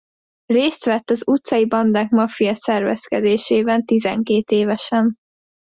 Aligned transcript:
Részt 0.45 0.85
vett 0.85 1.09
az 1.09 1.23
utcai 1.27 1.65
bandák 1.65 2.09
maffia 2.09 2.53
szervezkedésében 2.53 3.85
tizenkét 3.85 4.51
évesen. 4.51 5.15